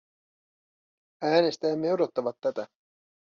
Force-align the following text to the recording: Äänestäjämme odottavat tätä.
Äänestäjämme 1.21 1.93
odottavat 1.93 2.35
tätä. 2.41 2.67